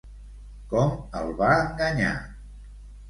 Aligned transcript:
Com 0.71 0.95
el 1.21 1.29
va 1.43 1.51
enganyar? 1.69 2.17